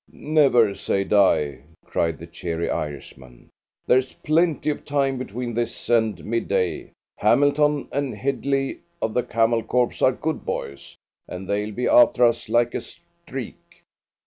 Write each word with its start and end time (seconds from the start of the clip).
"Never 0.11 0.73
say 0.73 1.03
die!" 1.03 1.59
cried 1.85 2.17
the 2.17 2.25
cheery 2.25 2.71
Irishman. 2.71 3.49
"There's 3.85 4.13
plenty 4.15 4.71
of 4.71 4.83
time 4.83 5.19
between 5.19 5.53
this 5.53 5.91
and 5.91 6.25
mid 6.25 6.47
day. 6.47 6.93
Hamilton 7.19 7.87
and 7.91 8.15
Hedley 8.17 8.79
of 8.99 9.13
the 9.13 9.21
Camel 9.21 9.61
Corps 9.61 9.93
are 10.01 10.11
good 10.11 10.43
boys, 10.43 10.97
and 11.27 11.47
they'll 11.47 11.71
be 11.75 11.87
after 11.87 12.25
us 12.25 12.49
like 12.49 12.73
a 12.73 12.81
streak. 12.81 13.83